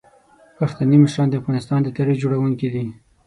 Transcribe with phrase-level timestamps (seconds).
[0.57, 2.85] پښتني مشران د افغانستان د تاریخ جوړونکي دي.